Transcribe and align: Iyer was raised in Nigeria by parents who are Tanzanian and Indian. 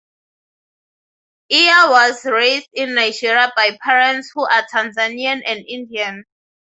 Iyer 1.51 1.91
was 1.91 2.25
raised 2.25 2.69
in 2.73 2.95
Nigeria 2.95 3.53
by 3.55 3.77
parents 3.83 4.31
who 4.33 4.41
are 4.45 4.65
Tanzanian 4.73 5.43
and 5.45 5.63
Indian. 5.67 6.25